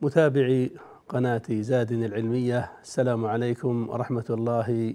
[0.00, 0.70] متابعي
[1.08, 2.72] قناة زاد العلمية.
[2.82, 4.94] السلام عليكم ورحمة الله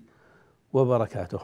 [0.74, 1.40] وبركاته.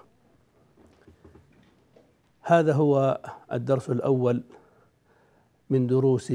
[2.42, 4.44] هذا هو الدرس الأول
[5.70, 6.34] من دروس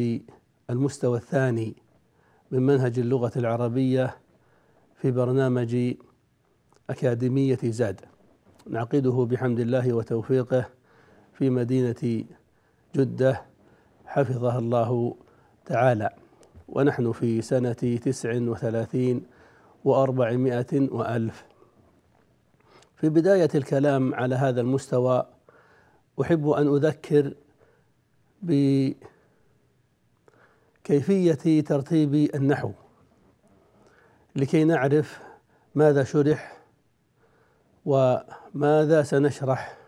[0.70, 1.74] المستوى الثاني
[2.50, 4.16] من منهج اللغة العربية
[4.96, 5.94] في برنامج
[6.90, 8.00] أكاديمية زاد.
[8.70, 10.68] نعقده بحمد الله وتوفيقه
[11.32, 12.24] في مدينة
[12.96, 13.42] جدة.
[14.06, 15.16] حفظها الله
[15.66, 16.23] تعالى.
[16.68, 19.26] ونحن في سنة تسع وثلاثين
[19.84, 21.44] وأربعمائة وألف.
[22.96, 25.26] في بداية الكلام على هذا المستوى
[26.20, 27.34] أحب أن أذكر
[30.82, 32.72] بكيفية ترتيب النحو
[34.36, 35.20] لكي نعرف
[35.74, 36.60] ماذا شرح
[37.84, 39.78] وماذا سنشرح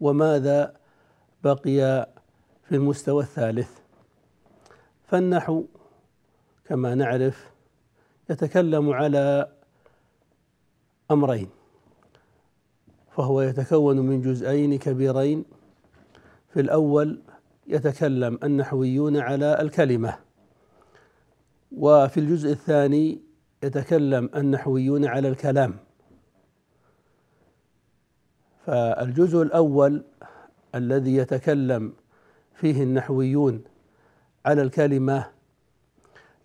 [0.00, 0.76] وماذا
[1.44, 2.08] بقي
[2.64, 3.78] في المستوى الثالث.
[5.06, 5.64] فالنحو
[6.68, 7.50] كما نعرف
[8.30, 9.52] يتكلم على
[11.10, 11.48] أمرين.
[13.10, 15.44] فهو يتكون من جزئين كبيرين.
[16.52, 17.22] في الأول
[17.66, 20.18] يتكلم النحويون على الكلمة.
[21.72, 23.22] وفي الجزء الثاني
[23.62, 25.76] يتكلم النحويون على الكلام.
[28.66, 30.04] فالجزء الأول
[30.74, 31.92] الذي يتكلم
[32.54, 33.64] فيه النحويون
[34.46, 35.37] على الكلمة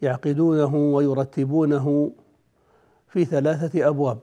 [0.03, 2.11] يعقدونه ويرتبونه
[3.07, 4.19] في ثلاثة أبواب.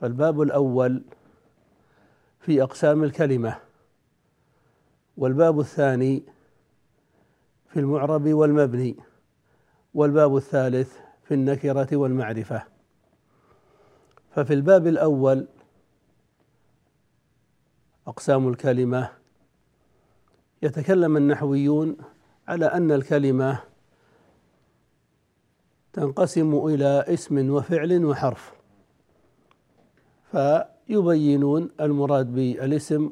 [0.00, 1.02] فالباب الأول
[2.40, 3.58] في أقسام الكلمة
[5.16, 6.22] والباب الثاني
[7.68, 8.96] في المعرب والمبني
[9.94, 12.62] والباب الثالث في النكرة والمعرفة.
[14.30, 15.46] ففي الباب الأول
[18.06, 19.10] أقسام الكلمة
[20.62, 21.96] يتكلم النحويون
[22.48, 23.71] على أن الكلمة
[25.92, 28.52] تنقسم إلى اسم وفعل وحرف.
[30.32, 33.10] فيبينون المراد بالاسم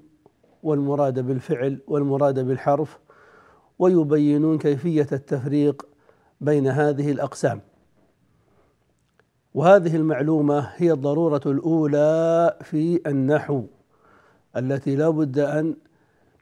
[0.63, 2.99] والمراد بالفعل والمراد بالحرف
[3.79, 5.87] ويبينون كيفية التفريق
[6.41, 7.61] بين هذه الأقسام.
[9.55, 13.65] وهذه المعلومة هي الضرورة الأولى في النحو
[14.57, 15.77] التي لا بد أن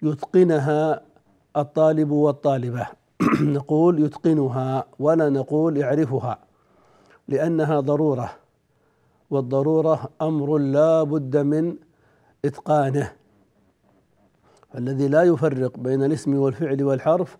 [0.03, 1.03] يتقنها
[1.56, 2.98] الطالب والطالبة.
[3.41, 6.39] نقول يتقنها ولا نقول يعرفها
[7.29, 8.31] لأنها ضرورة
[9.31, 11.77] والضرورة أمر لا بد من
[12.45, 13.12] إتقانه.
[14.75, 17.37] الذي لا يفرق بين الاسم والفعل والحرف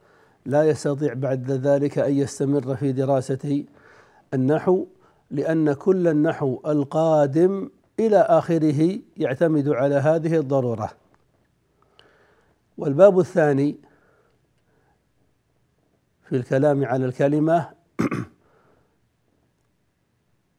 [0.47, 3.65] لا يستطيع بعد ذلك أن يستمر في دراسة
[4.35, 4.87] النحو
[5.31, 10.91] لأن كل النحو القادم إلى آخره يعتمد على هذه الضرورة.
[12.79, 13.88] والباب الثاني
[16.29, 17.69] في الكلام على الكلمة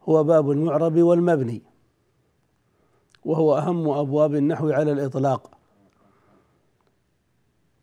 [0.09, 1.61] هو باب المعرب والمبني
[3.25, 5.51] وهو أهم أبواب النحو على الإطلاق.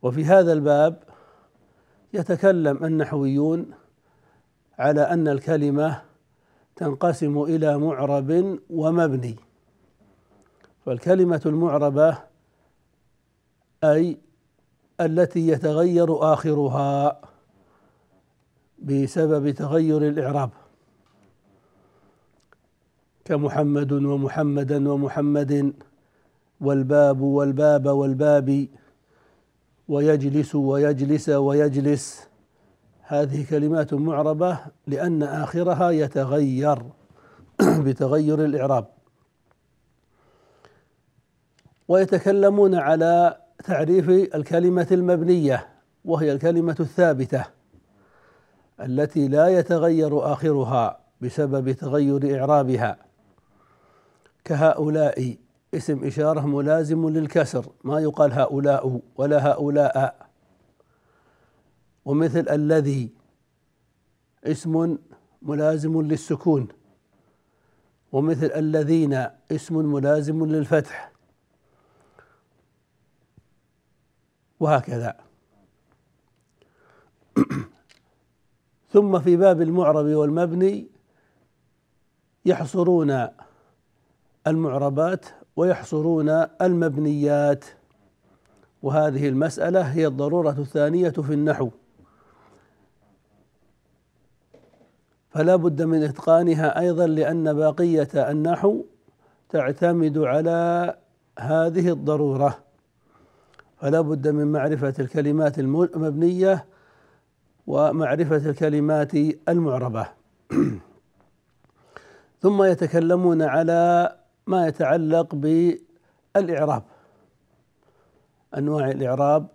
[0.03, 1.03] وفي هذا الباب
[2.13, 3.71] يتكلم النحويون
[4.79, 6.03] على أن الكلمة
[6.77, 9.37] تنقسم إلى معرب ومبني.
[10.87, 12.19] فالكلمة المعربة
[13.85, 14.19] أي
[15.01, 17.21] التي يتغير آخرها
[18.79, 20.51] بسبب تغير الإعراب.
[23.25, 25.73] كمحمد ومحمدا ومحمد
[26.61, 28.69] والباب والباب والباب
[29.89, 32.29] ويجلس ويجلس ويجلس.
[33.03, 36.83] هذه كلمات معربة لأن آخرها يتغير
[37.85, 38.87] بتغير الإعراب.
[41.89, 45.69] ويتكلمون على تعريف الكلمة المبنية
[46.05, 47.56] وهي الكلمة الثابتة.
[48.81, 52.97] التي لا يتغير آخرها بسبب تغير إعرابها.
[54.45, 55.37] كهؤلاء
[55.75, 60.29] اسم إشارة ملازم للكسر ما يقال هؤلاء ولا هؤلاء.
[62.05, 63.11] ومثل الذي
[64.45, 64.99] اسم
[65.43, 66.69] ملازم للسكون.
[68.13, 71.13] ومثل الذين اسم ملازم للفتح.
[74.61, 75.17] وهكذا.
[78.97, 80.87] ثم في باب المعرب والمبني
[82.47, 83.29] يحصرون
[84.47, 85.27] المعربات
[85.57, 86.29] ويحصرون
[86.63, 87.65] المبنيات.
[88.83, 91.71] وهذه المسألة هي الضرورة الثانية في النحو.
[95.31, 98.85] فلا بد من إتقانها أيضا لأن بقية النحو
[99.49, 100.95] تعتمد على
[101.39, 102.59] هذه الضرورة.
[103.77, 106.67] فلا بد من معرفة الكلمات المبنية
[107.67, 109.15] ومعرفة الكلمات
[109.49, 110.09] المعربة.
[112.43, 114.13] ثم يتكلمون على
[114.47, 116.83] ما يتعلق بالإعراب.
[118.59, 119.47] أنواع الإعراب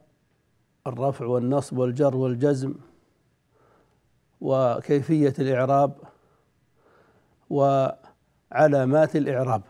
[0.88, 2.76] الرفع والنصب والجر والجزم
[4.42, 5.94] وكيفية الإعراب
[7.50, 9.62] وعلامات الإعراب.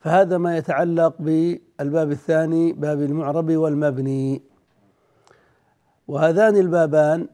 [0.00, 4.47] فهذا ما يتعلق بالباب الثاني باب المعرب والمبني.
[6.08, 7.28] وهذان البابان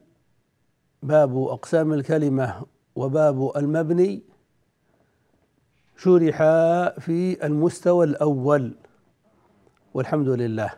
[1.02, 2.66] باب أقسام الكلمة
[2.96, 4.22] وباب المبني
[5.96, 8.74] شرحا في المستوى الأول.
[9.94, 10.70] والحمد لله.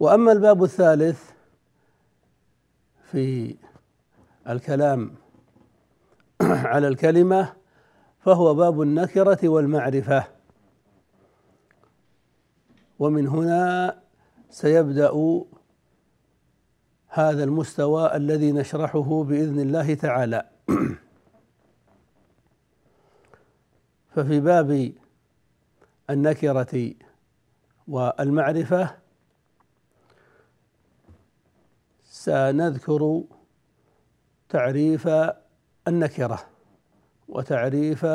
[0.00, 1.30] وأما الباب الثالث
[3.12, 3.56] في
[4.48, 5.14] الكلام
[6.72, 7.52] على الكلمة
[8.20, 10.37] فهو باب النكرة والمعرفة.
[12.98, 13.98] ومن هنا
[14.50, 15.44] سيبدأ
[17.08, 20.48] هذا المستوى الذي نشرحه بإذن الله تعالى.
[24.14, 24.92] ففي باب
[26.10, 26.94] النكرة
[27.88, 28.96] والمعرفة
[32.04, 33.22] سنذكر
[34.48, 35.08] تعريف
[35.88, 36.40] النكرة
[37.28, 38.06] وتعريف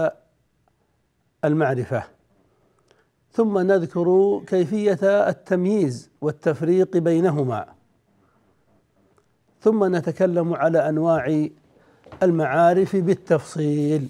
[1.46, 2.04] المعرفة.
[3.34, 7.66] ثم نذكر كيفية التمييز والتفريق بينهما.
[9.62, 11.48] ثم نتكلم على أنواع
[12.24, 14.10] المعارف بالتفصيل.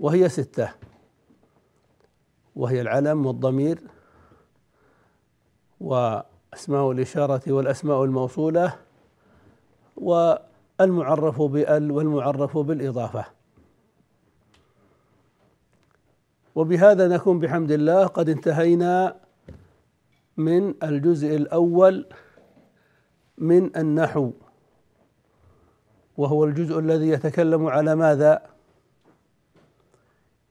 [0.00, 0.72] وهي ستة.
[2.56, 3.78] وهي العلم والضمير
[5.80, 8.74] وأسماء الإشارة والأسماء الموصولة
[9.96, 13.41] والمعرف بأل والمعرف بالإضافة.
[16.54, 19.16] وبهذا نكون بحمد الله قد انتهينا
[20.36, 22.06] من الجزء الأول
[23.38, 24.32] من النحو
[26.16, 28.42] وهو الجزء الذي يتكلم على ماذا؟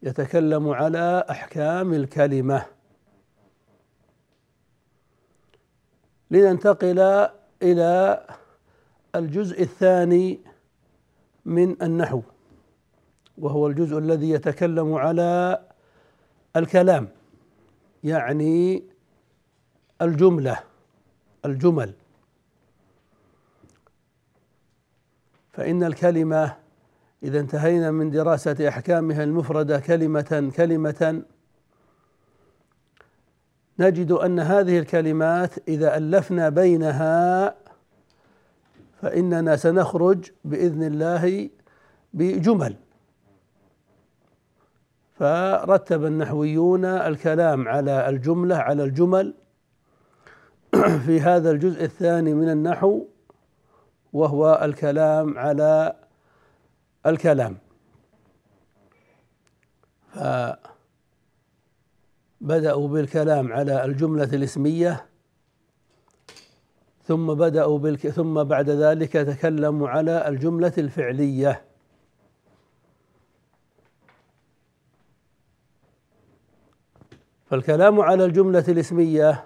[0.04, 2.66] يتكلم على أحكام الكلمة
[6.32, 7.30] لننتقل
[7.64, 8.26] إلى
[9.16, 10.40] الجزء الثاني
[11.46, 12.22] من النحو
[13.38, 15.62] وهو الجزء الذي يتكلم على
[16.56, 17.08] الكلام
[18.04, 18.84] يعني
[20.02, 20.60] الجملة
[21.46, 21.94] الجمل.
[25.52, 26.56] فإن الكلمة
[27.24, 31.24] إذا انتهينا من دراسة أحكامها المفردة كلمة كلمة
[33.80, 37.56] نجد أن هذه الكلمات إذا ألفنا بينها
[39.02, 41.50] فإننا سنخرج بإذن الله
[42.14, 42.76] بجمل.
[45.22, 49.34] فرتب النحويون الكلام على الجملة على الجمل
[51.06, 53.06] في هذا الجزء الثاني من النحو
[54.14, 55.96] وهو الكلام على
[57.06, 57.58] الكلام.
[60.14, 60.20] ف
[62.42, 65.06] بدأوا بالكلام على الجملة الاسمية
[67.04, 71.71] ثم بدأوا بالك ثم بعد ذلك تكلموا على الجملة الفعلية.
[77.52, 79.46] فالكلام على الجملة الاسمية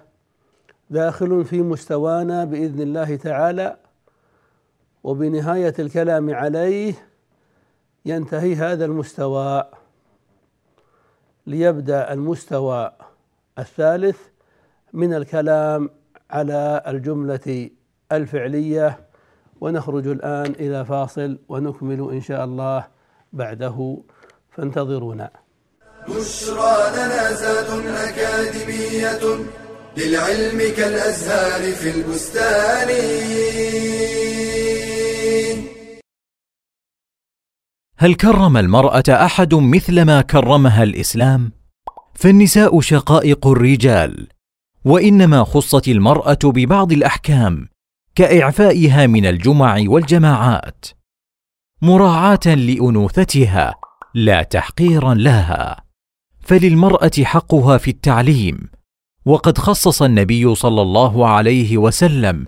[0.90, 3.76] داخل في مستوانا بإذن الله تعالى
[5.04, 6.94] وبنهاية الكلام عليه
[8.04, 9.64] ينتهي هذا المستوى.
[11.46, 12.92] ليبدأ المستوى
[13.58, 14.18] الثالث
[14.92, 15.90] من الكلام
[16.30, 17.70] على الجملة
[18.12, 19.00] الفعلية
[19.60, 22.86] ونخرج الآن إلى فاصل ونكمل إن شاء الله
[23.32, 23.98] بعده.
[24.50, 25.45] فانتظرونا.
[26.08, 29.44] بشرى لنا زاد أكاديمية
[29.96, 32.90] للعلم كالأزهار في البستان.
[37.98, 41.52] هل كرم المرأة أحد مثل ما كرمها الإسلام؟
[42.14, 44.28] فالنساء شقائق الرجال
[44.84, 47.68] وإنما خصت المرأة ببعض الأحكام
[48.14, 50.86] كإعفائها من الجمع والجماعات
[51.82, 53.74] مراعاة لأنوثتها
[54.14, 55.85] لا تحقيرا لها.
[56.46, 58.68] فللمرأة حقها في التعليم.
[59.24, 62.46] وقد خصص النبي صلى الله عليه وسلم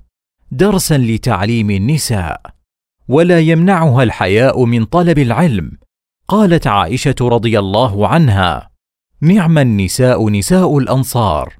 [0.51, 2.41] درسا لتعليم النساء.
[3.09, 5.73] ولا يمنعها الحياء من طلب العلم.
[6.29, 8.71] قالت عائشة رضي الله عنها
[9.21, 11.55] نعم النساء نساء الأنصار.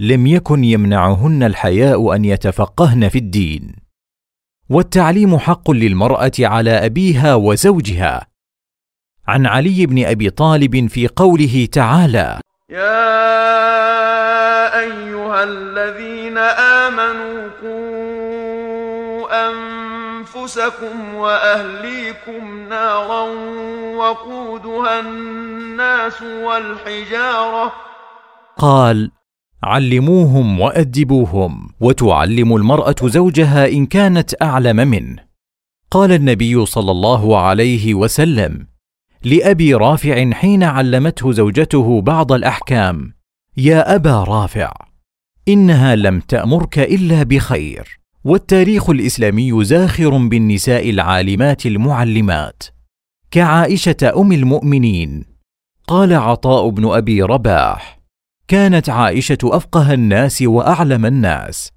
[0.00, 3.76] لم يكن يمنعهن الحياء أن يتفقهن في الدين.
[4.70, 8.33] والتعليم حق للمرأة على أبيها وزوجها.
[9.28, 12.40] عن علي بن أبي طالب في قوله تعالى
[12.70, 13.20] يا
[14.80, 23.22] أيها الذين آمنوا قوا أنفسكم وأهليكم نارا
[23.96, 27.72] وقودها الناس والحجارة.
[28.58, 29.10] قال
[29.62, 35.16] علموهم وأدبوهم وتعلم المرأة زوجها إن كانت أعلم منه.
[35.90, 38.73] قال النبي صلى الله عليه وسلم
[39.24, 43.14] لأبي رافع حين علمته زوجته بعض الأحكام.
[43.56, 44.72] يا أبا رافع
[45.48, 52.62] إنها لم تأمرك إلا بخير والتاريخ الإسلامي زاخر بالنساء العالمات المعلمات.
[53.30, 55.24] كعائشة أم المؤمنين
[55.86, 58.00] قال عطاء بن أبي رباح
[58.48, 61.72] كانت عائشة أفقه الناس وأعلم الناس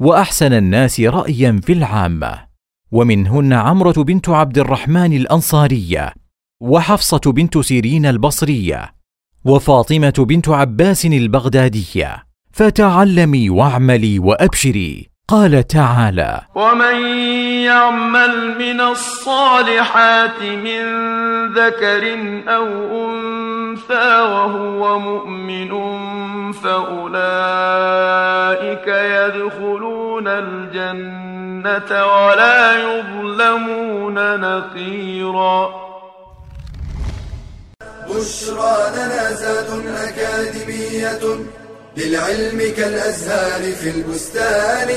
[0.00, 2.48] وأحسن الناس رايا في العامة.
[2.92, 6.14] ومنهن عمرة بنت عبد الرحمن الأنصارية
[6.60, 8.94] وحفصة بنت سيرين البصرية
[9.44, 17.06] وفاطمة بنت عباس البغدادية فتعلمي واعملي وأبشري قال تعالى ومن
[17.64, 20.82] يعمل من الصالحات من
[21.52, 22.66] ذكر أو
[23.06, 25.72] انثى وهو مؤمن
[26.52, 27.28] فاولئك
[28.88, 35.87] يدخلون الجنه ولا يظلمون نقيرا
[38.18, 41.46] بشرى لنا زاد أكاديمية
[41.96, 44.88] للعلم كالأزهار في البستان.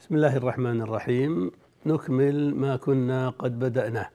[0.00, 1.50] بسم الله الرحمن الرحيم.
[1.86, 4.10] نكمل ما كنا قد بدأناه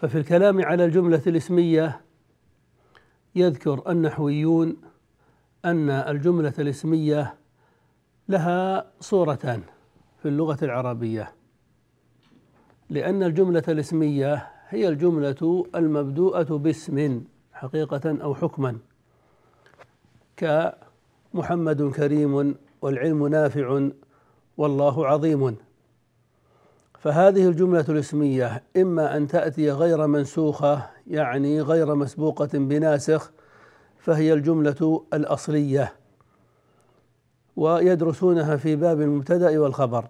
[0.00, 2.00] ففي الكلام على الجملة الاسمية
[3.34, 4.76] يذكر النحويون
[5.64, 7.34] أن الجملة الاسمية
[8.28, 9.62] لها صورتان
[10.22, 11.37] في اللغة العربية.
[12.90, 18.78] لأن الجملة الاسمية هي الجملة المبدوءة باسم حقيقة أو حكما.
[20.36, 23.88] كمحمد كريم والعلم نافع
[24.56, 25.56] والله عظيم.
[26.98, 33.32] فهذه الجملة الاسمية إما أن تأتي غير منسوخة يعني غير مسبوقة بناسخ
[33.98, 35.92] فهي الجملة الأصلية
[37.56, 40.08] ويدرسونها في باب المبتدأ والخبر.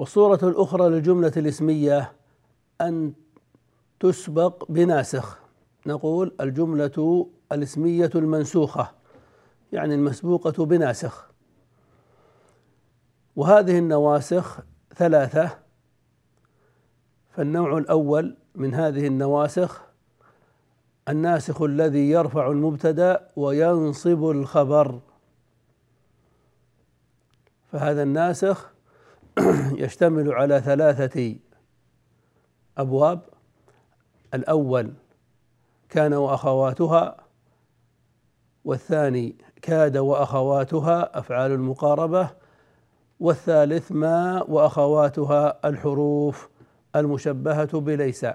[0.00, 2.12] والصورة الأخرى للجملة الاسمية
[2.80, 3.12] أن
[4.00, 5.38] تسبق بناسخ.
[5.86, 8.90] نقول الجملة الاسمية المنسوخة
[9.72, 11.30] يعني المسبوقة بناسخ.
[13.36, 14.60] وهذه النواسخ
[14.96, 15.58] ثلاثة
[17.30, 19.82] فالنوع الأول من هذه النواسخ
[21.08, 25.00] الناسخ الذي يرفع المبتدأ وينصب الخبر.
[27.72, 28.69] فهذا الناسخ
[29.84, 31.36] يشتمل على ثلاثة
[32.78, 33.20] أبواب.
[34.34, 34.92] الأول
[35.88, 37.16] كان وأخواتها
[38.64, 42.30] والثاني كاد وأخواتها أفعال المقاربة
[43.20, 46.48] والثالث ما وأخواتها الحروف
[46.96, 48.26] المشبهة بليس.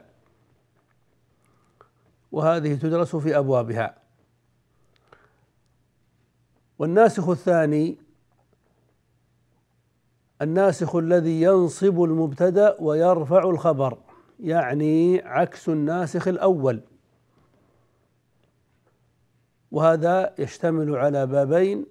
[2.31, 3.95] وهذه تدرس في أبوابها.
[6.79, 8.04] والناسخ الثاني
[10.41, 13.97] الناسخ الذي ينصب المبتدأ ويرفع الخبر
[14.39, 16.81] يعني عكس الناسخ الأول.
[19.71, 21.85] وهذا يشتمل على بابين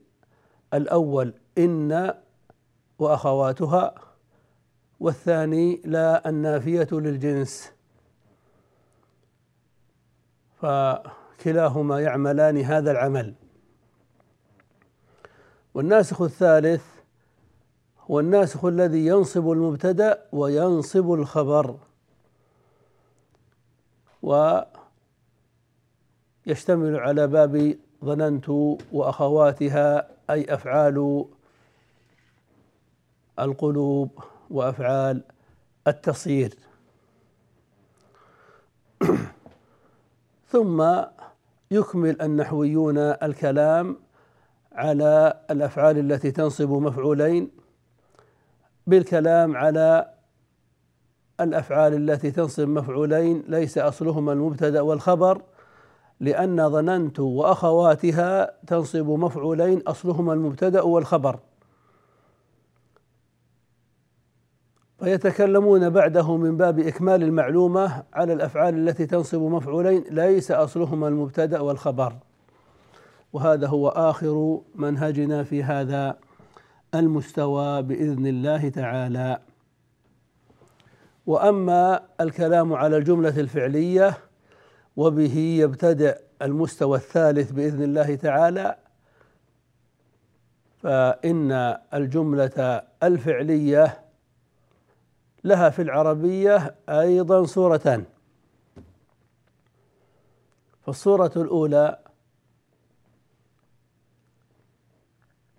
[0.75, 2.15] الأول إن
[2.99, 3.95] وأخواتها
[5.01, 7.73] والثاني لا النافية للجنس.
[10.57, 13.35] فكلاهما يعملان هذا العمل.
[15.75, 16.94] والناسخ الثالث
[18.11, 21.77] هو الناسخ الذي ينصب المبتدأ وينصب الخبر.
[26.47, 28.49] ويشتمل على باب ظننت
[28.93, 31.25] وأخواتها أي أفعال
[33.39, 34.11] القلوب
[34.51, 35.23] وأفعال
[35.87, 36.55] التصير.
[40.53, 41.05] ثم
[41.71, 43.97] يكمل النحويون الكلام
[44.73, 47.64] على الأفعال التي تنصب مفعولين
[48.87, 50.15] بالكلام على
[51.41, 55.43] الأفعال التي تنصب مفعولين ليس أصلهما المبتدأ والخبر
[56.21, 61.39] لأن ظننت وأخواتها تنصب مفعولين أصلهما المبتدأ والخبر.
[64.99, 72.17] فيتكلمون بعده من باب إكمال المعلومة على الأفعال التي تنصب مفعولين ليس أصلهما المبتدأ والخبر.
[73.33, 76.17] وهذا هو آخر منهجنا في هذا
[76.95, 79.41] المستوى بإذن الله تعالى.
[81.27, 84.19] وأما الكلام على الجملة الفعلية
[84.97, 88.77] وبه يبتدأ المستوى الثالث بإذن الله تعالى
[90.83, 91.53] فإن
[91.95, 94.01] الجملة الفعلية
[95.45, 98.05] لها في العربية أيضا صورتان.
[100.83, 101.99] فالصورة الأولى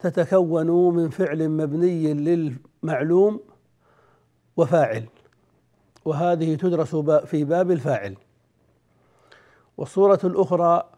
[0.08, 3.40] تتكون من فعل مبني للمعلوم
[4.58, 5.06] وفاعل.
[6.06, 6.96] وهذه تدرس
[7.26, 8.16] في باب الفاعل.
[9.78, 10.90] والصورة الأخرى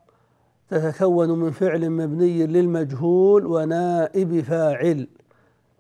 [0.69, 5.07] تتكون من فعل مبني للمجهول ونائب فاعل.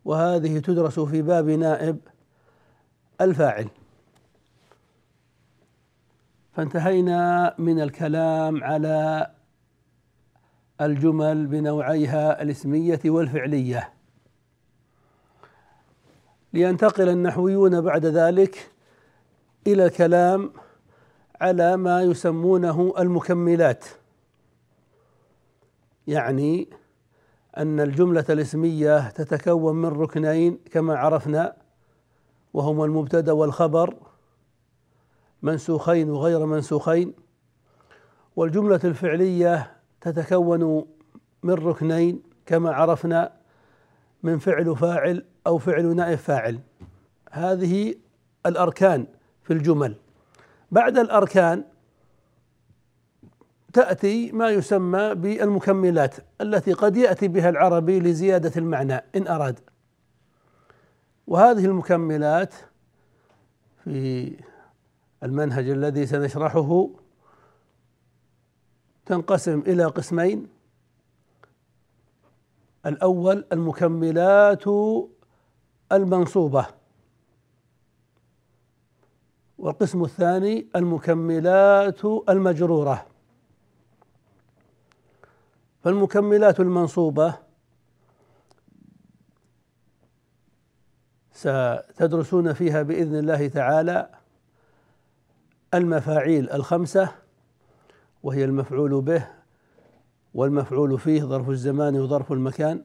[0.05, 1.97] وهذه تدرس في باب نائب
[3.21, 3.67] الفاعل.
[6.53, 9.29] فانتهينا من الكلام على
[10.81, 13.93] الجمل بنوعيها الاسمية والفعلية.
[16.53, 18.71] لينتقل النحويون بعد ذلك
[19.67, 20.53] إلى الكلام
[21.41, 23.85] على ما يسمونه المكملات.
[26.07, 26.69] يعني
[27.57, 31.55] أن الجملة الاسمية تتكون من ركنين كما عرفنا
[32.53, 33.95] وهما المبتدأ والخبر
[35.41, 37.13] منسوخين وغير منسوخين
[38.35, 39.76] والجملة الفعلية
[40.11, 40.85] تتكون
[41.43, 43.31] من ركنين كما عرفنا
[44.23, 46.59] من فعل فاعل أو فعل نائب فاعل.
[47.31, 47.95] هذه
[48.45, 49.07] الأركان
[49.43, 49.95] في الجمل.
[50.71, 51.63] بعد الأركان
[53.73, 59.59] تأتي ما يسمى بالمكملات التي قد يأتي بها العربي لزيادة المعنى إن أراد.
[61.27, 62.53] وهذه المكملات
[63.83, 64.33] في
[65.23, 66.89] المنهج الذي سنشرحه
[69.07, 70.47] تنقسم إلى قسمين.
[72.85, 74.63] الأول المكملات
[75.91, 76.67] المنصوبة
[79.57, 83.05] والقسم الثاني المكملات المجرورة.
[85.83, 87.37] فالمكملات المنصوبة
[91.31, 94.09] ستدرسون فيها بإذن الله تعالى
[95.73, 97.26] المفاعيل الخمسة
[98.23, 99.27] وهي المفعول به
[100.33, 102.83] والمفعول فيه ظرف الزمان وظرف المكان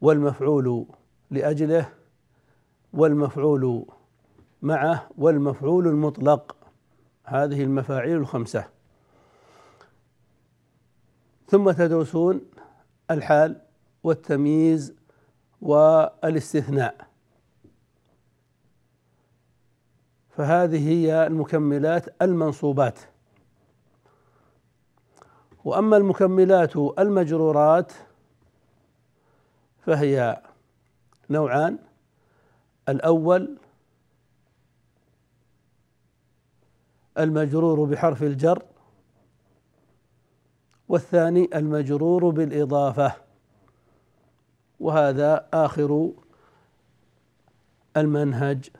[0.00, 0.86] والمفعول
[1.30, 1.92] لأجله
[2.92, 3.86] والمفعول
[4.62, 6.56] معه والمفعول المطلق.
[7.24, 8.68] هذه المفاعيل الخمسة.
[11.48, 12.40] ثم تدرسون
[13.10, 13.60] الحال
[14.02, 14.94] والتمييز
[15.60, 17.06] والاستثناء.
[20.30, 22.98] فهذه هي المكملات المنصوبات.
[25.66, 27.92] وأما المكملات المجرورات
[29.78, 30.42] فهي
[31.30, 31.78] نوعان.
[32.88, 33.58] الأول
[37.18, 38.62] المجرور بحرف الجر
[40.88, 43.12] والثاني المجرور بالإضافة
[44.80, 46.12] وهذا آخر
[47.96, 48.70] المنهج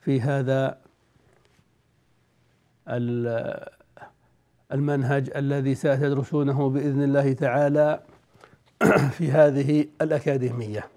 [0.00, 0.78] في هذا
[4.72, 8.00] المنهج الذي ستدرسونه بإذن الله تعالى
[9.16, 10.88] في هذه الأكاديمية.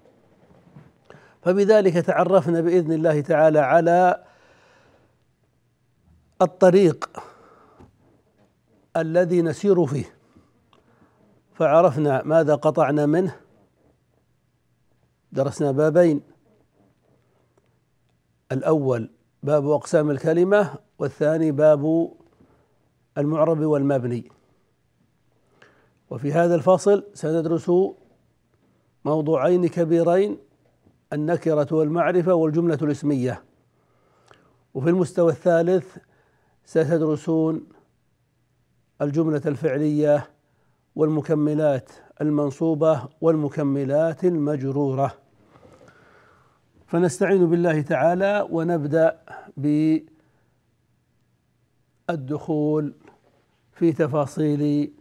[1.42, 4.24] فبذلك تعرفنا بإذن الله تعالى على
[6.42, 7.10] الطريق
[8.96, 10.14] الذي نسير فيه.
[11.54, 13.36] فعرفنا ماذا قطعنا منه.
[15.32, 16.20] درسنا بابين.
[18.52, 19.10] الأول
[19.42, 22.12] باب أقسام الكلمة والثاني باب
[23.18, 24.32] المعرب والمبني.
[26.10, 27.72] وفي هذا الفصل سندرس
[29.04, 30.38] موضوعين كبيرين
[31.12, 33.44] النكرة والمعرفة والجملة الاسمية.
[34.74, 35.96] وفي المستوى الثالث
[36.64, 37.66] ستدرسون
[39.02, 40.30] الجملة الفعلية
[40.96, 45.14] والمكملات المنصوبة والمكملات المجرورة.
[46.86, 49.20] فنستعين بالله تعالى ونبدأ
[52.08, 52.94] بالدخول
[53.74, 54.92] في تفاصيل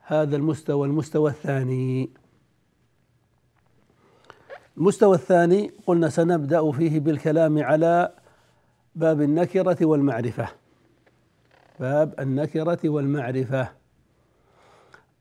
[0.00, 2.10] هذا المستوى المستوى الثاني.
[4.76, 8.14] المستوى الثاني قلنا سنبدأ فيه بالكلام على
[8.94, 10.48] باب النكرة والمعرفة.
[11.80, 13.68] باب النكرة والمعرفة.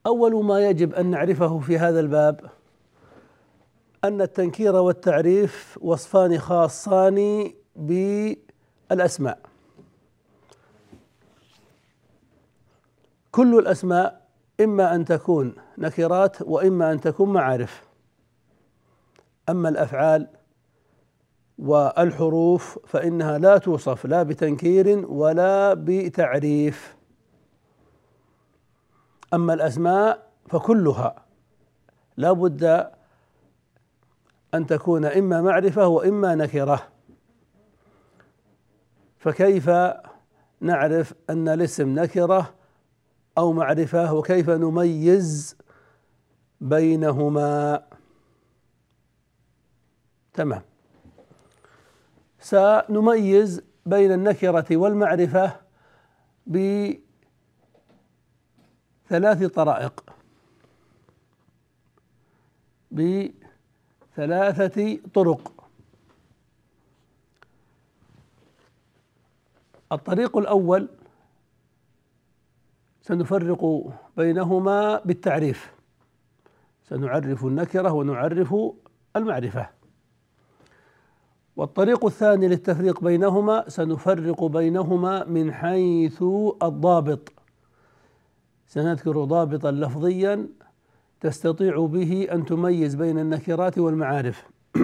[0.06, 2.50] أول ما يجب أن نعرفه في هذا الباب
[4.04, 9.48] أن التنكير والتعريف وصفان خاصان بالأسماء.
[13.39, 14.21] كل الأسماء
[14.62, 17.89] إما أن تكون نكرات وإما أن تكون معارف.
[19.49, 20.28] أما الأفعال
[21.60, 26.95] والحروف فإنها لا توصف لا بتنكير ولا بتعريف.
[29.34, 31.25] أما الأسماء فكلها
[32.17, 32.91] لا بد
[34.54, 36.88] أن تكون إما معرفة وإما نكرة.
[39.17, 39.69] فكيف
[40.62, 42.59] نعرف أن الاسم نكرة
[43.37, 45.55] أو معرفة وكيف نميز
[46.61, 47.83] بينهما.
[50.33, 50.61] تمام.
[52.39, 55.61] سنميز بين النكرة والمعرفة
[56.47, 57.03] بثلاث
[59.43, 60.03] طرائق.
[64.11, 65.69] بثلاثة طرق.
[69.91, 70.89] الطريق الأول
[73.10, 75.74] سنفرق بينهما بالتعريف.
[76.89, 78.56] سنعرف النكرة ونعرف
[79.15, 79.69] المعرفة.
[81.56, 86.24] والطريق الثاني للتفريق بينهما سنفرق بينهما من حيث
[86.63, 87.34] الضابط.
[88.67, 90.48] سنذكر ضابطا لفظيا
[91.22, 94.43] تستطيع به أن تميز بين النكرات والمعارف.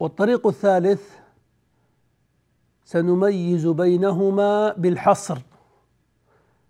[0.00, 1.23] والطريق الثالث
[2.84, 5.38] سنميز بينهما بالحصر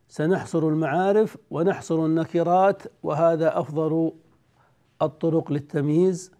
[0.08, 4.12] سنحصر المعارف ونحصر النكرات وهذا أفضل
[5.02, 6.30] الطرق للتمييز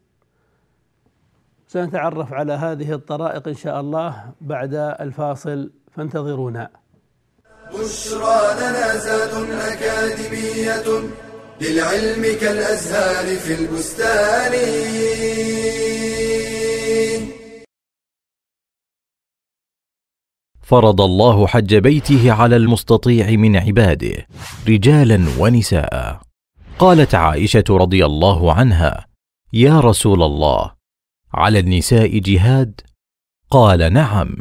[1.69, 6.71] سنتعرف على هذه الطرائق إن شاء الله بعد الفاصل فانتظرونا.
[7.73, 10.87] بشرى لنا زاد أكاديمية
[11.61, 14.53] للعلم كالأزهار في البستان.
[20.75, 24.27] فرض الله حج بيته على المستطيع من عباده
[24.69, 26.21] رجالا ونساء.
[26.79, 29.07] قالت عائشة رضي الله عنها
[29.53, 30.73] يا رسول الله
[31.35, 32.81] على النساء جهاد؟
[33.51, 34.37] قال نعم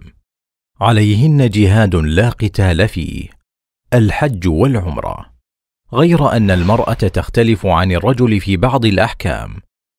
[0.82, 3.30] عليهن جهاد لا قتال فيه
[3.94, 5.26] الحج والعمرة.
[5.94, 9.56] غير أن المرأة تختلف عن الرجل في بعض الأحكام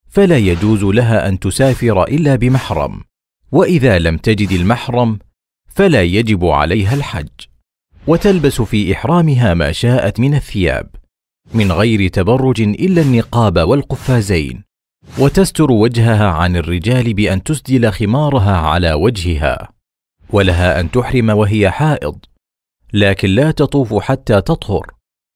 [0.09, 3.01] فلا يجوز لها أن تسافر إلا بمحرم
[3.53, 5.19] وإذا لم تجد المحرم
[5.75, 7.29] فلا يجب عليها الحج.
[8.07, 10.91] وتلبس في إحرامها ما شاءت من الثياب
[11.55, 14.65] من غير تبرج إلا النقاب والقفازين.
[15.19, 19.69] وتستر وجهها عن الرجال بأن تسدل خمارها على وجهها.
[20.31, 22.19] ولها أن تحرم وهي حائض
[22.93, 24.87] لكن لا تطوف حتى تطهر.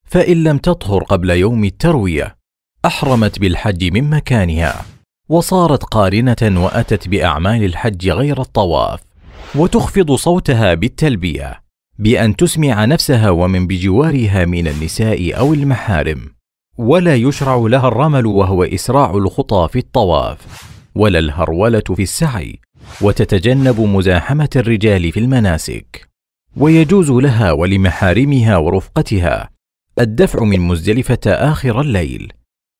[0.06, 2.36] فإن لم تطهر قبل يوم التروية
[2.84, 4.84] أحرمت بالحج من مكانها.
[5.28, 9.07] وصارت قارنة وأتت بأعمال الحج غير الطواف.
[9.54, 11.62] وتخفض صوتها بالتلبية
[11.98, 16.20] بأن تسمع نفسها ومن بجوارها من النساء أو المحارم.
[16.78, 20.38] ولا يشرع لها الرمل وهو إسراع الخطى في الطواف
[20.94, 22.60] ولا الهرولة في السعي
[23.00, 26.08] وتتجنب مزاحمة الرجال في المناسك.
[26.56, 29.50] ويجوز لها ولمحارمها ورفقتها
[29.98, 32.32] الدفع من مزدلفة آخر الليل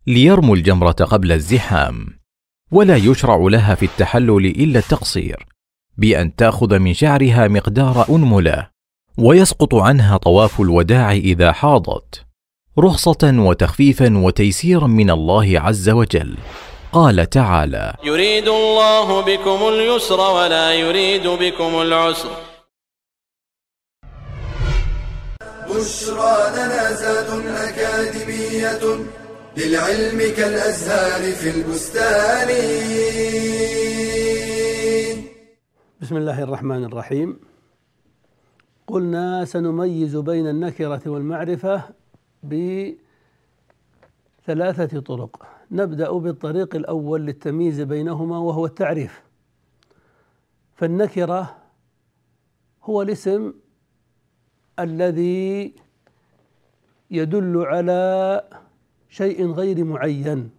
[0.07, 2.07] ليرموا الجمرة قبل الزحام.
[2.70, 5.46] ولا يشرع لها في التحلل إلا التقصير.
[5.98, 8.68] بأن تأخذ من شعرها مقدار أنملة
[9.18, 12.24] ويسقط عنها طواف الوداع إذا حاضت
[12.78, 16.37] رخصة وتخفيفا وتيسيرا من الله عز وجل.
[16.92, 22.30] قال تعالى يريد الله بكم اليسر ولا يريد بكم العسر.
[25.70, 28.80] بشرى لنا زاد أكاديمية
[29.56, 32.48] للعلم كالأزهار في البستان.
[35.98, 37.38] بسم الله الرحمن الرحيم.
[38.87, 41.82] قلنا سنميز بين النكرة والمعرفة
[44.46, 45.46] ثلاثة طرق.
[45.70, 49.22] نبدأ بالطريق الأول للتمييز بينهما وهو التعريف.
[50.74, 51.56] فالنكرة
[52.84, 53.52] هو الاسم
[54.78, 55.74] الذي
[57.11, 58.42] يدل على
[59.08, 60.50] شيء غير معين.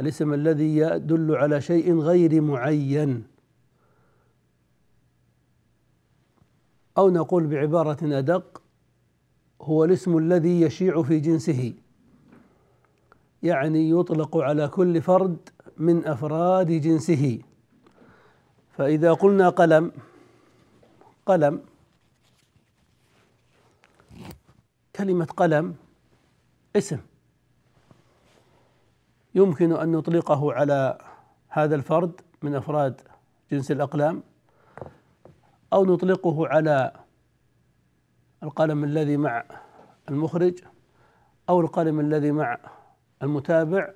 [0.00, 3.29] الاسم الذي يدل على شيء غير معين.
[7.00, 8.62] أو نقول بعبارة أدق
[9.62, 11.74] هو الاسم الذي يشيع في جنسه.
[13.42, 17.38] يعني يطلق على كل فرد من أفراد جنسه.
[18.76, 19.92] فإذا قلنا قلم
[21.26, 21.62] قلم
[24.96, 25.74] كلمة قلم
[26.76, 26.98] اسم.
[29.34, 30.98] يمكن أن نطلقه على
[31.48, 33.00] هذا الفرد من أفراد
[33.52, 34.22] جنس الأقلام.
[35.72, 36.92] أو نطلقه على
[38.42, 39.44] القلم الذي مع
[40.08, 40.58] المخرج
[41.48, 42.58] أو القلم الذي مع
[43.22, 43.90] المتابع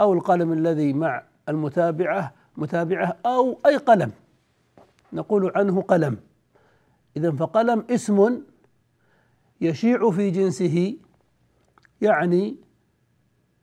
[0.00, 4.12] أو القلم الذي مع المتابعة متابعة أو أي قلم.
[5.12, 6.18] نقول عنه قلم.
[7.16, 8.42] اذا فقلم اسم
[9.60, 10.96] يشيع في جنسه
[12.00, 12.56] يعني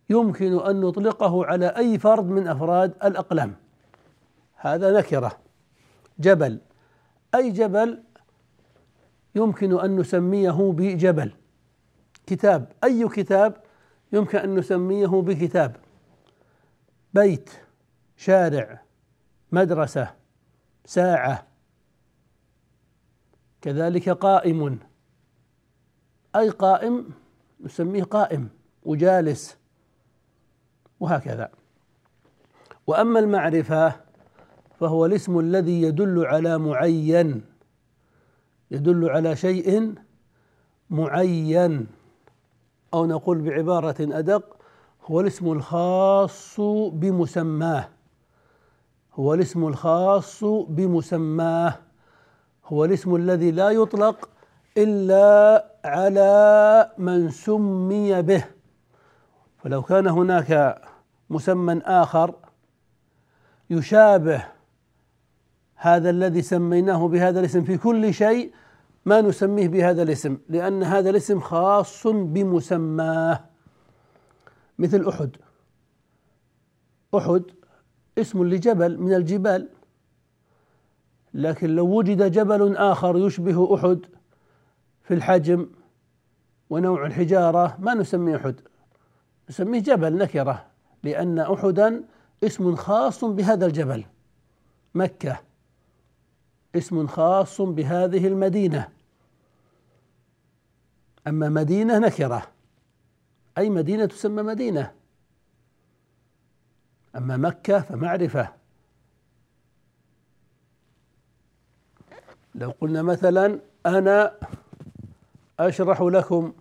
[0.09, 3.55] يمكن أن نطلقه على أي فرد من أفراد الأقلام.
[4.55, 5.37] هذا نكرة.
[6.19, 6.59] جبل.
[7.35, 8.03] أي جبل
[9.35, 11.33] يمكن أن نسميه بجبل.
[12.27, 13.63] كتاب أي كتاب
[14.13, 15.75] يمكن أن نسميه بكتاب.
[17.13, 17.49] بيت
[18.17, 18.81] شارع
[19.51, 20.15] مدرسة
[20.85, 21.47] ساعة.
[23.61, 24.79] كذلك قائم.
[26.35, 27.09] أي قائم؟
[27.59, 28.49] نسميه قائم
[28.83, 29.57] وجالس.
[30.99, 31.51] وهكذا.
[32.87, 34.10] وأما المعرفة
[34.81, 37.41] فهو الاسم الذي يدل على معين
[38.71, 39.93] يدل على شيء
[40.89, 41.87] معين.
[42.93, 44.57] أو نقول بعبارة أدق
[45.05, 46.59] هو الاسم الخاص
[46.93, 47.89] بمسماه.
[49.13, 51.73] هو الاسم الخاص بمسماه.
[52.65, 54.29] هو الاسم الذي لا يطلق
[54.77, 58.45] إلا على من سمي به.
[59.57, 60.81] فلو كان هناك
[61.29, 62.35] مسمى آخر
[63.69, 64.60] يشابه
[65.83, 68.51] هذا الذي سميناه بهذا الاسم في كل شيء
[69.05, 73.39] ما نسميه بهذا الاسم لأن هذا الاسم خاص بمسماه.
[74.79, 75.37] مثل أحد.
[77.15, 77.43] أحد
[78.17, 79.69] اسم لجبل من الجبال.
[81.33, 83.99] لكن لو وجد جبل آخر يشبه أحد
[85.03, 85.69] في الحجم
[86.69, 88.55] ونوع الحجارة ما نسميه أحد.
[89.49, 90.65] نسميه جبل نكرة.
[91.03, 92.03] لأن أحدا
[92.43, 94.05] اسم خاص بهذا الجبل.
[94.95, 95.50] مكة.
[96.75, 98.89] اسم خاص بهذه المدينة.
[101.27, 102.47] أما مدينة نكرة
[103.57, 104.91] أي مدينة تسمى مدينة؟
[107.15, 108.49] أما مكة فمعرفة.
[112.55, 114.37] لو قلنا مثلا أنا
[115.59, 116.53] أشرح لكم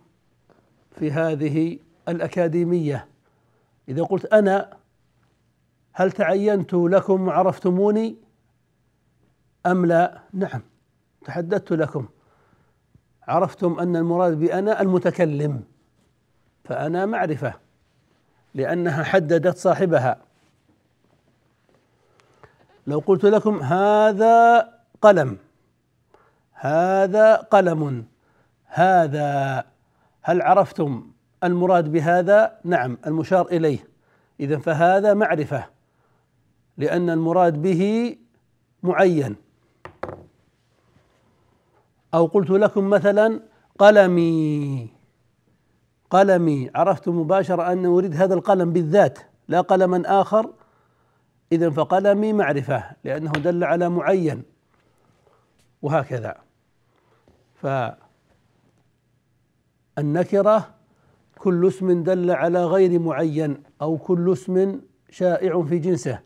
[0.98, 3.06] في هذه الأكاديمية.
[3.88, 4.76] إذا قلت أنا
[5.92, 8.16] هل تعينت لكم وعرفتموني
[9.66, 10.62] أم لا؟ نعم.
[11.24, 12.08] تحدثت لكم.
[13.28, 15.64] عرفتم أن المراد بأنا المتكلم.
[16.64, 17.54] فأنا معرفة
[18.54, 20.16] لأنها حددت صاحبها.
[22.86, 24.68] لو قلت لكم هذا
[25.02, 25.38] قلم
[26.52, 28.06] هذا قلم
[28.66, 29.64] هذا
[30.22, 31.10] هل عرفتم
[31.44, 33.78] المراد بهذا؟ نعم المشار إليه.
[34.40, 35.64] اذا فهذا معرفة
[36.78, 38.16] لأن المراد به
[38.82, 39.36] معين.
[42.14, 43.40] أو قلت لكم مثلا
[43.78, 44.88] قلمي
[46.10, 46.70] قلمي.
[46.74, 49.18] عرفت مباشرة أن أريد هذا القلم بالذات
[49.48, 50.50] لا قلما آخر.
[51.52, 54.42] اذا فقلمي معرفة لأنه دل على معين.
[55.82, 56.36] وهكذا.
[59.96, 60.74] فالنكرة
[61.38, 66.20] كل اسم دل على غير معين أو كل اسم شائع في جنسه.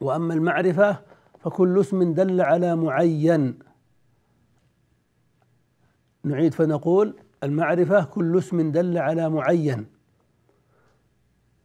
[0.00, 0.96] وأما المعرفة
[1.40, 3.58] فكل اسم دل على معين.
[6.28, 9.86] نعيد فنقول المعرفة كل اسم دل على معين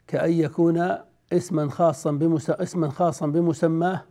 [0.08, 0.98] كأن يكون
[1.34, 2.50] اسما خاصا بمس...
[2.50, 4.02] اسما خاصا بمسماه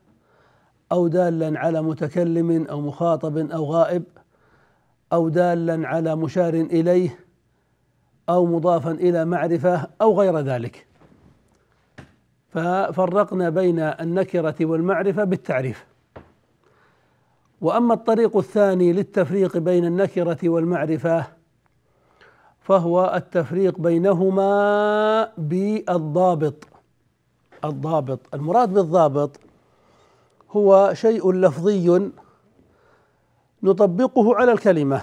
[0.93, 4.05] أو دالا على متكلم أو مخاطب أو غائب
[5.13, 7.19] أو دالا على مشار إليه
[8.29, 10.87] أو مضافا إلى معرفة أو غير ذلك.
[12.49, 15.92] ففرقنا بين النكرة والمعرفة بالتعريف.
[17.63, 21.27] وأما الطريق الثاني للتفريق بين النكرة والمعرفة
[22.61, 26.65] فهو التفريق بينهما بالضابط.
[27.65, 29.41] الضابط المراد بالضابط
[30.51, 32.11] هو شيء لفظي
[33.63, 35.03] نطبقه على الكلمة.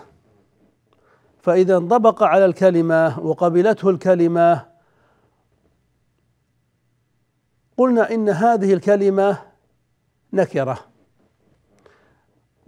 [1.41, 4.65] فإذا انطبق على الكلمة وقبلته الكلمة
[7.77, 9.37] قلنا إن هذه الكلمة
[10.33, 10.88] نكرة.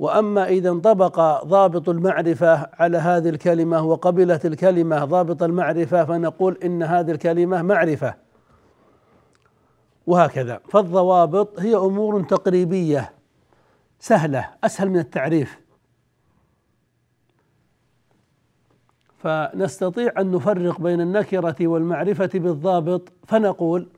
[0.01, 7.11] وأما إذا انطبق ضابط المعرفة على هذه الكلمة وقبلت الكلمة ضابط المعرفة فنقول إن هذه
[7.11, 8.13] الكلمة معرفة.
[10.07, 10.59] وهكذا.
[10.69, 13.13] فالضوابط هي أمور تقريبية
[13.99, 15.59] سهلة أسهل من التعريف.
[19.17, 23.89] فنستطيع أن نفرق بين النكرة والمعرفة بالضابط فنقول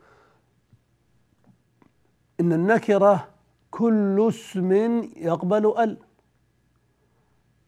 [2.39, 3.32] إن النكرة
[3.73, 4.71] كل اسم
[5.17, 5.97] يقبل ال.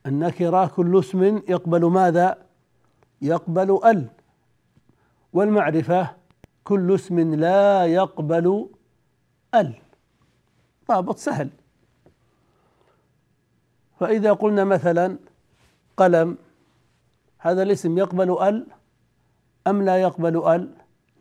[0.06, 2.46] النكرة كل اسم يقبل ماذا؟
[3.22, 4.10] يقبل ال.
[5.34, 6.10] والمعرفة
[6.64, 8.70] كل اسم لا يقبل
[9.56, 9.74] ال.
[10.88, 11.50] ضابط سهل.
[14.00, 15.18] فإذا قلنا مثلا
[15.98, 16.38] قلم
[17.38, 18.68] هذا الاسم يقبل ال
[19.68, 20.70] أم لا يقبل ال؟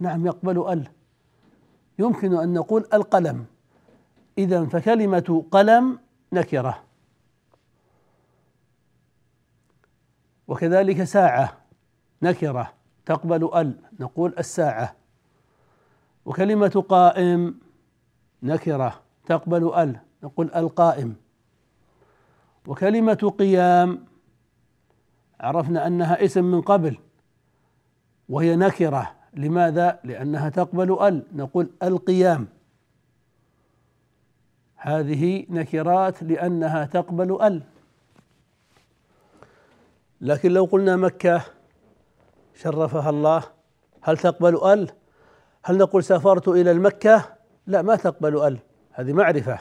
[0.00, 0.88] نعم يقبل ال.
[1.98, 3.53] يمكن أن نقول القلم.
[4.38, 5.98] إذا فكلمة قلم
[6.32, 6.82] نكرة.
[10.48, 11.56] وكذلك ساعة
[12.22, 12.72] نكرة
[13.06, 14.96] تقبل ال نقول الساعة.
[16.24, 17.58] وكلمة قائم
[18.42, 21.16] نكرة تقبل ال نقول القائم.
[22.66, 24.04] وكلمة قيام
[25.40, 26.98] عرفنا أنها اسم من قبل
[28.28, 29.14] وهي نكرة.
[29.34, 32.48] لماذا؟ لأنها تقبل ال نقول القيام.
[34.84, 37.62] هذه نكرات لأنها تقبل أل
[40.20, 41.44] لكن لو قلنا مكة
[42.54, 43.42] شرفها الله
[44.02, 44.90] هل تقبل أل؟
[45.64, 47.34] هل نقول سافرت إلى المكة؟
[47.66, 48.58] لا ما تقبل أل
[48.92, 49.58] هذه معرفة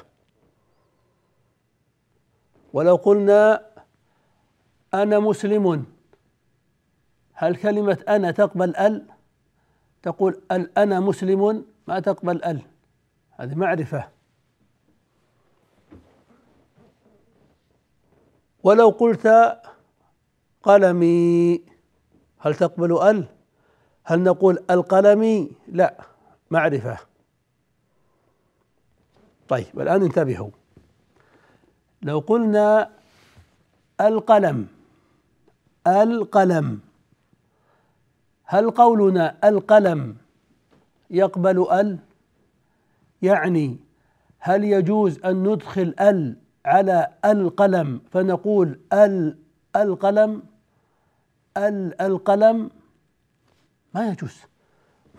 [2.74, 3.66] ولو قلنا
[4.94, 5.86] أنا مسلم
[7.34, 9.06] هل كلمة أنا تقبل أل؟
[10.02, 12.62] تقول أل أنا مسلم ما تقبل أل
[13.32, 14.13] هذه معرفة
[18.64, 19.58] ولو قلت
[20.64, 21.62] قلمي
[22.40, 23.26] هل تقبل ال؟
[24.04, 25.98] هل نقول القلمي؟ لا
[26.52, 26.98] معرفة
[29.48, 30.50] طيب الآن انتبهوا
[32.02, 32.90] لو قلنا
[34.02, 34.68] القلم
[35.88, 36.80] القلم
[38.46, 40.18] هل قولنا القلم
[41.10, 42.00] يقبل ال
[43.22, 43.78] يعني
[44.40, 49.38] هل يجوز أن ندخل ال على القلم فنقول ال
[49.76, 50.44] القلم
[51.58, 52.70] ال القلم.
[53.94, 54.42] ما يجوز.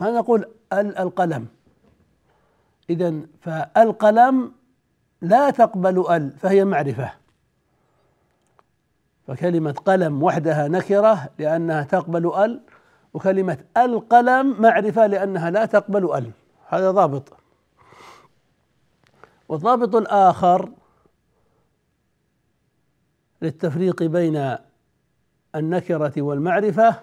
[0.00, 1.46] ما نقول ال القلم.
[2.90, 4.52] اذا فالقلم
[5.22, 7.10] لا تقبل ال فهي معرفة.
[9.26, 12.60] فكلمة قلم وحدها نكرة لأنها تقبل ال
[13.14, 16.30] وكلمة القلم معرفة لأنها لا تقبل ال.
[16.68, 17.32] هذا ضابط.
[19.48, 20.70] والضابط الآخر
[23.44, 24.56] للتفريق بين
[25.54, 26.96] النكرة والمعرفة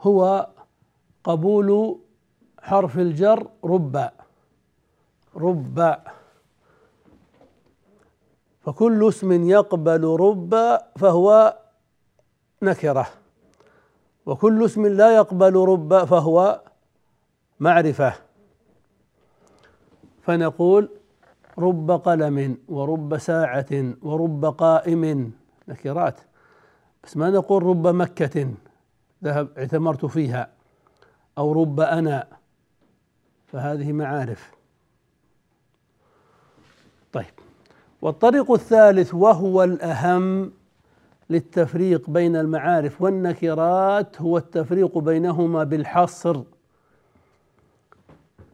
[0.00, 0.48] هو
[1.24, 1.98] قبول
[2.60, 4.10] حرف الجر رب
[5.36, 5.96] رب.
[8.60, 11.58] فكل اسم يقبل رب فهو
[12.62, 13.08] نكرة
[14.26, 16.60] وكل اسم لا يقبل رب فهو
[17.60, 18.14] معرفة.
[20.22, 20.88] فنقول
[21.58, 25.32] رب قلم ورب ساعة ورب قائم.
[25.68, 26.20] نكرات
[27.04, 28.54] بس ما نقول رب مكة.
[29.24, 30.48] ذهب اعتمرت فيها.
[31.38, 32.26] أو رب أنا.
[33.46, 34.52] فهذه معارف.
[37.12, 37.34] طيب.
[38.02, 40.52] والطريق الثالث وهو الأهم
[41.30, 46.42] للتفريق بين المعارف والنكرات هو التفريق بينهما بالحصر.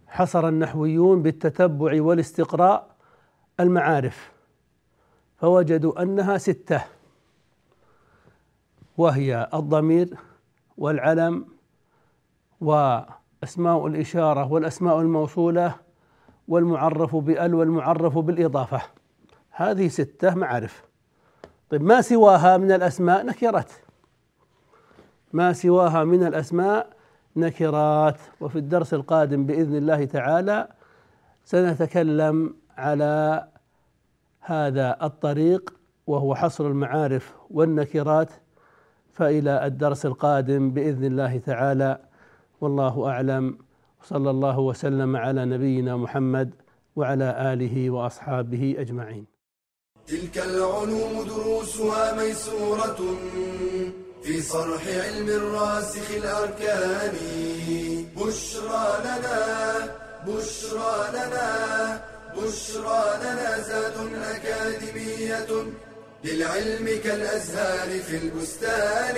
[0.08, 2.96] حصر النحويون بالتتبع والاستقراء
[3.60, 4.32] المعارف
[5.36, 6.84] فوجدوا أنها ستة
[8.96, 10.16] وهي الضمير
[10.78, 11.46] والعلم
[12.60, 15.74] وأسماء الإشارة والأسماء الموصولة
[16.48, 18.80] والمعرف بأل والمعرف بالإضافة.
[19.50, 20.84] هذه ستة معارف.
[21.70, 23.72] طيب ما سواها من الأسماء؟ نكرات
[25.32, 26.97] ما سواها من الأسماء؟
[27.40, 30.68] نكرات وفي الدرس القادم بإذن الله تعالى
[31.44, 33.48] سنتكلم على
[34.40, 35.74] هذا الطريق
[36.06, 38.30] وهو حصر المعارف والنكرات
[39.12, 41.98] فإلى الدرس القادم بإذن الله تعالى.
[42.60, 43.58] والله أعلم.
[44.02, 46.54] صلى الله وسلم على نبينا محمد
[46.96, 49.26] وعلى آله وأصحابه أجمعين.
[50.06, 52.98] تلك العلوم دروسها ميسورة.
[54.22, 57.16] في صرح علم الراسخ الأركان.
[58.16, 59.96] بشرى لنا
[60.26, 62.00] بشرى لنا
[62.36, 63.94] بشرى لنا زاد
[64.34, 65.46] أكاديمية
[66.24, 69.16] للعلم كالأزهار في البستان.